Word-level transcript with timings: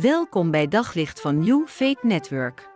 Welkom 0.00 0.50
bij 0.50 0.68
Daglicht 0.68 1.20
van 1.20 1.38
New 1.38 1.66
Faith 1.66 2.02
Network. 2.02 2.68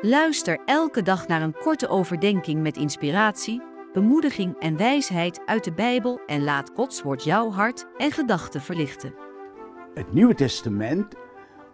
Luister 0.00 0.60
elke 0.64 1.02
dag 1.02 1.26
naar 1.26 1.42
een 1.42 1.52
korte 1.52 1.88
overdenking 1.88 2.62
met 2.62 2.76
inspiratie, 2.76 3.62
bemoediging 3.92 4.58
en 4.58 4.76
wijsheid 4.76 5.46
uit 5.46 5.64
de 5.64 5.72
Bijbel 5.72 6.20
en 6.26 6.42
laat 6.42 6.70
Gods 6.74 7.02
woord 7.02 7.24
jouw 7.24 7.50
hart 7.50 7.86
en 7.96 8.10
gedachten 8.10 8.60
verlichten. 8.60 9.14
Het 9.94 10.12
Nieuwe 10.12 10.34
Testament 10.34 11.14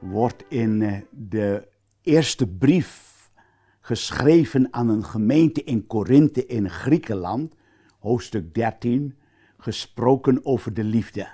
wordt 0.00 0.44
in 0.48 0.82
eh, 0.82 0.96
de 1.10 1.68
eerste 2.02 2.46
brief 2.46 3.30
geschreven 3.80 4.68
aan 4.70 4.88
een 4.88 5.04
gemeente 5.04 5.64
in 5.64 5.86
Korinthe 5.86 6.46
in 6.46 6.70
Griekenland, 6.70 7.54
hoofdstuk 7.98 8.54
13, 8.54 9.18
gesproken 9.58 10.44
over 10.44 10.74
de 10.74 10.84
liefde. 10.84 11.28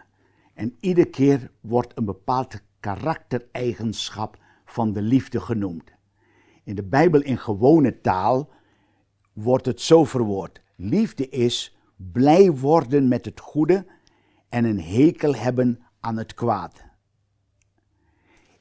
En 0.54 0.76
iedere 0.80 1.10
keer 1.10 1.50
wordt 1.60 1.92
een 1.94 2.04
bepaald 2.04 2.60
karaktereigenschap 2.86 4.38
van 4.64 4.92
de 4.92 5.02
liefde 5.02 5.40
genoemd. 5.40 5.92
In 6.64 6.74
de 6.74 6.84
Bijbel 6.84 7.20
in 7.20 7.38
gewone 7.38 8.00
taal 8.00 8.50
wordt 9.32 9.66
het 9.66 9.80
zo 9.80 10.04
verwoord. 10.04 10.62
Liefde 10.76 11.28
is 11.28 11.76
blij 11.96 12.52
worden 12.52 13.08
met 13.08 13.24
het 13.24 13.40
goede 13.40 13.86
en 14.48 14.64
een 14.64 14.80
hekel 14.80 15.34
hebben 15.34 15.80
aan 16.00 16.16
het 16.16 16.34
kwaad. 16.34 16.84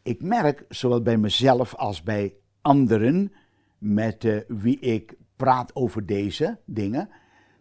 Ik 0.01 0.21
merk, 0.21 0.65
zowel 0.69 1.01
bij 1.01 1.17
mezelf 1.17 1.75
als 1.75 2.03
bij 2.03 2.33
anderen 2.61 3.31
met 3.77 4.23
uh, 4.23 4.39
wie 4.47 4.79
ik 4.79 5.17
praat 5.35 5.75
over 5.75 6.05
deze 6.05 6.59
dingen, 6.65 7.09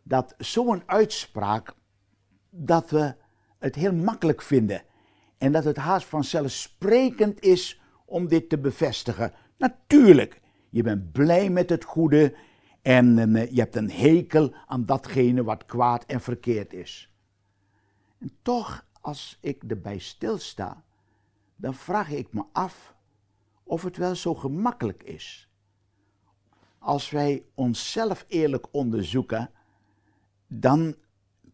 dat 0.02 0.34
zo'n 0.38 0.83
uitspraak, 0.86 1.74
dat 2.50 2.91
we 2.91 3.14
het 3.58 3.74
heel 3.74 3.94
makkelijk 3.94 4.42
vinden. 4.42 4.83
En 5.38 5.52
dat 5.52 5.64
het 5.64 5.76
haast 5.76 6.06
vanzelfsprekend 6.06 7.40
is 7.40 7.80
om 8.04 8.28
dit 8.28 8.48
te 8.48 8.58
bevestigen. 8.58 9.32
Natuurlijk, 9.58 10.41
je 10.70 10.82
bent 10.82 11.12
blij 11.12 11.50
met 11.50 11.70
het 11.70 11.84
goede 11.84 12.34
en 12.82 13.18
uh, 13.18 13.50
je 13.50 13.60
hebt 13.60 13.76
een 13.76 13.91
hekel 13.91 14.54
aan 14.66 14.86
datgene 14.86 15.44
wat 15.44 15.66
kwaad 15.66 16.04
en 16.04 16.20
verkeerd 16.20 16.72
is. 16.72 17.12
En 18.18 18.36
toch, 18.42 18.86
als 19.00 19.38
ik 19.41 19.62
erbij 19.68 19.98
stilsta, 19.98 20.84
dan 21.56 21.74
vraag 21.74 22.10
ik 22.10 22.32
me 22.32 22.44
af 22.52 22.94
of 23.62 23.82
het 23.82 23.96
wel 23.96 24.14
zo 24.14 24.34
gemakkelijk 24.34 25.02
is. 25.02 25.48
Als 26.78 27.10
wij 27.10 27.44
onszelf 27.54 28.24
eerlijk 28.28 28.66
onderzoeken, 28.70 29.50
dan 30.46 30.96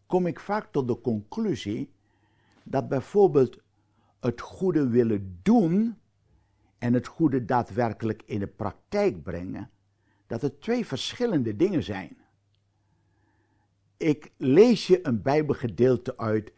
kom 0.05 0.27
ik 0.27 0.39
vaak 0.39 0.71
tot 0.71 0.87
de 0.87 1.01
conclusie 1.01 1.93
dat 2.63 2.87
bijvoorbeeld 2.87 3.57
het 4.21 4.41
goede 4.41 4.87
willen 4.87 5.39
doen 5.41 5.97
en 6.77 6.93
het 6.93 7.07
goede 7.07 7.45
daadwerkelijk 7.45 8.23
in 8.25 8.39
de 8.39 8.47
praktijk 8.47 9.23
brengen, 9.23 9.69
dat 10.27 10.41
het 10.41 10.61
twee 10.61 10.85
verschillende 10.85 11.55
dingen 11.55 11.83
zijn. 11.83 12.17
Ik 13.97 14.31
lees 14.37 14.87
je 14.87 15.07
een 15.07 15.21
Bijbelgedeelte 15.21 16.17
uit 16.17 16.51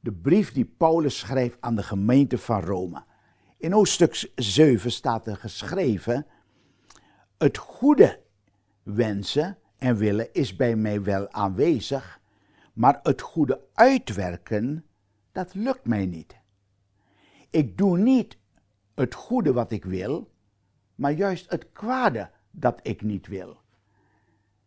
de 0.00 0.12
brief 0.12 0.52
die 0.52 0.64
Paulus 0.64 1.18
schrijft 1.18 1.56
aan 1.60 1.74
de 1.74 1.82
gemeente 1.82 2.38
van 2.38 2.60
Rome. 2.60 3.04
In 3.56 3.72
hoofdstuk 3.72 4.30
7 4.34 4.92
staat 4.92 5.26
er 5.26 5.36
geschreven: 5.36 6.26
Het 7.38 7.58
goede 7.58 8.20
wensen 8.82 9.58
en 9.78 9.96
willen 9.96 10.32
is 10.32 10.56
bij 10.56 10.76
mij 10.76 11.02
wel 11.02 11.32
aanwezig, 11.32 12.20
maar 12.72 13.00
het 13.02 13.20
goede 13.20 13.60
uitwerken, 13.74 14.84
dat 15.38 15.54
lukt 15.54 15.86
mij 15.86 16.06
niet. 16.06 16.36
Ik 17.50 17.78
doe 17.78 17.98
niet 17.98 18.38
het 18.94 19.14
goede 19.14 19.52
wat 19.52 19.70
ik 19.70 19.84
wil, 19.84 20.30
maar 20.94 21.12
juist 21.12 21.50
het 21.50 21.72
kwade 21.72 22.30
dat 22.50 22.80
ik 22.82 23.02
niet 23.02 23.26
wil. 23.26 23.60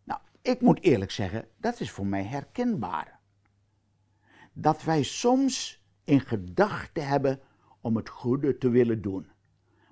Nou, 0.04 0.20
ik 0.42 0.62
moet 0.62 0.82
eerlijk 0.82 1.12
zeggen, 1.12 1.48
dat 1.58 1.80
is 1.80 1.92
voor 1.92 2.06
mij 2.06 2.24
herkenbaar 2.24 3.20
dat 4.54 4.84
wij 4.84 5.04
soms 5.04 5.84
in 6.04 6.20
gedachten 6.22 7.08
hebben 7.08 7.40
om 7.82 7.96
het 7.96 8.10
goede 8.10 8.58
te 8.58 8.70
willen 8.70 9.02
doen. 9.02 9.28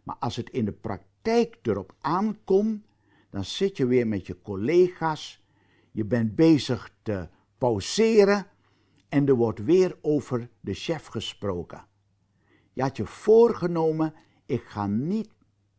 Maar 0.03 0.15
als 0.19 0.35
het 0.35 0.49
in 0.49 0.65
de 0.65 0.71
praktijk 0.71 1.57
erop 1.61 1.95
aankomt, 2.01 2.85
dan 3.29 3.45
zit 3.45 3.77
je 3.77 3.85
weer 3.85 4.07
met 4.07 4.27
je 4.27 4.41
collega's, 4.41 5.43
je 5.91 6.05
bent 6.05 6.35
bezig 6.35 6.95
te 7.01 7.29
pauzeren 7.57 8.47
en 9.09 9.27
er 9.27 9.35
wordt 9.35 9.63
weer 9.63 9.97
over 10.01 10.49
de 10.59 10.73
chef 10.73 11.05
gesproken. 11.05 11.85
Je 12.73 12.81
had 12.81 12.97
je 12.97 13.05
voorgenomen, 13.05 14.13
ik 14.45 14.63
ga 14.63 14.87
niet 14.87 15.29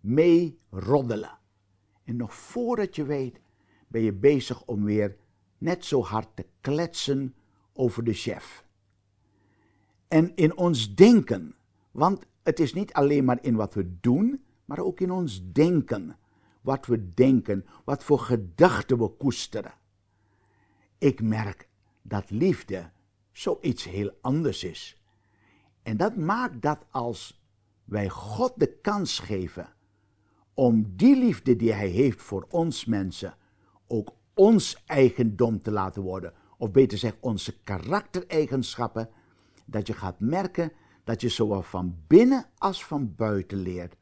mee 0.00 0.58
roddelen. 0.70 1.38
En 2.04 2.16
nog 2.16 2.34
voordat 2.34 2.96
je 2.96 3.04
weet, 3.04 3.40
ben 3.88 4.02
je 4.02 4.12
bezig 4.12 4.64
om 4.64 4.84
weer 4.84 5.16
net 5.58 5.84
zo 5.84 6.02
hard 6.02 6.28
te 6.36 6.46
kletsen 6.60 7.34
over 7.72 8.04
de 8.04 8.12
chef 8.12 8.64
en 10.10 10.34
in 10.34 10.56
ons 10.56 10.94
denken. 10.94 11.54
Want 11.90 12.26
het 12.42 12.60
is 12.60 12.74
niet 12.74 12.92
alleen 12.92 13.24
maar 13.24 13.38
in 13.42 13.54
wat 13.54 13.74
we 13.74 14.00
doen, 14.00 14.44
maar 14.64 14.78
ook 14.78 15.00
in 15.00 15.10
ons 15.10 15.52
denken. 15.52 16.16
Wat 16.60 16.86
we 16.86 17.14
denken, 17.14 17.66
wat 17.84 18.04
voor 18.04 18.18
gedachten 18.18 18.98
we 18.98 19.08
koesteren. 19.08 19.74
Ik 20.98 21.22
merk 21.22 21.68
dat 22.02 22.30
liefde 22.30 22.90
zoiets 23.40 23.84
heel 23.84 24.10
anders 24.20 24.64
is. 24.64 25.02
En 25.82 25.96
dat 25.96 26.16
maakt 26.16 26.62
dat 26.62 26.86
als 26.90 27.44
wij 27.84 28.08
God 28.08 28.52
de 28.56 28.78
kans 28.80 29.18
geven 29.18 29.68
om 30.54 30.96
die 30.96 31.16
liefde 31.16 31.56
die 31.56 31.72
Hij 31.72 31.88
heeft 31.88 32.22
voor 32.22 32.46
ons 32.50 32.84
mensen 32.84 33.36
ook 33.86 34.12
ons 34.34 34.82
eigendom 34.86 35.62
te 35.62 35.70
laten 35.70 36.02
worden, 36.02 36.32
of 36.58 36.70
beter 36.70 36.90
gezegd 36.98 37.16
onze 37.20 37.62
karaktereigenschappen, 37.62 39.08
dat 39.64 39.86
je 39.86 39.92
gaat 39.92 40.20
merken 40.20 40.72
dat 41.04 41.20
je 41.20 41.28
zowel 41.28 41.62
van 41.62 41.96
binnen 42.06 42.46
als 42.58 42.84
van 42.84 43.14
buiten 43.14 43.58
leert 43.58 43.96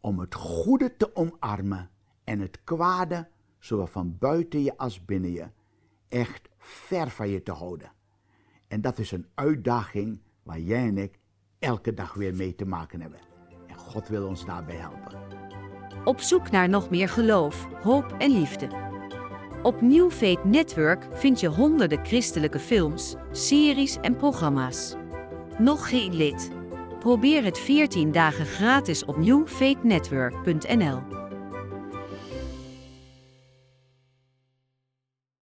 om 0.00 0.18
het 0.18 0.34
goede 0.34 0.96
te 0.96 1.16
omarmen 1.16 1.90
en 2.24 2.40
het 2.40 2.64
kwade, 2.64 3.28
zowel 3.58 3.86
van 3.86 4.18
buiten 4.18 4.62
je 4.62 4.76
als 4.76 5.04
binnen 5.04 5.32
je, 5.32 5.46
echt 6.08 6.48
ver 6.58 7.10
van 7.10 7.28
je 7.28 7.42
te 7.42 7.52
houden. 7.52 7.96
En 8.68 8.80
dat 8.80 8.98
is 8.98 9.10
een 9.10 9.26
uitdaging 9.34 10.20
waar 10.42 10.60
jij 10.60 10.86
en 10.86 10.98
ik 10.98 11.18
elke 11.58 11.94
dag 11.94 12.14
weer 12.14 12.34
mee 12.34 12.54
te 12.54 12.64
maken 12.64 13.00
hebben. 13.00 13.20
En 13.66 13.76
God 13.76 14.08
wil 14.08 14.26
ons 14.26 14.44
daarbij 14.44 14.76
helpen. 14.76 15.18
Op 16.04 16.20
zoek 16.20 16.50
naar 16.50 16.68
nog 16.68 16.90
meer 16.90 17.08
geloof, 17.08 17.68
hoop 17.82 18.14
en 18.18 18.30
liefde. 18.30 18.68
Op 19.62 19.80
New 19.80 20.10
Faith 20.10 20.44
Network 20.44 21.06
vind 21.12 21.40
je 21.40 21.48
honderden 21.48 22.04
christelijke 22.04 22.58
films, 22.58 23.14
series 23.32 23.96
en 24.00 24.16
programma's. 24.16 24.94
Nog 25.58 25.88
geen 25.88 26.14
lid? 26.14 26.50
Probeer 26.98 27.44
het 27.44 27.58
14 27.58 28.12
dagen 28.12 28.46
gratis 28.46 29.04
op 29.04 29.16
newfaithnetwork.nl. 29.16 31.17